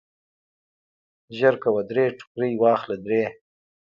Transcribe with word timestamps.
زرکوه 1.37 1.81
درې 1.89 2.05
ټوکرۍ 2.17 2.53
واخله 2.57 2.97
درې. 3.05 3.23